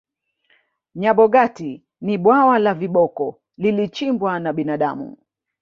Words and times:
nyabogati 0.99 1.71
ni 2.01 2.15
bwawa 2.23 2.59
la 2.59 2.73
viboko 2.73 3.39
lilichimbwa 3.57 4.39
na 4.39 4.53
binadamu 4.53 5.17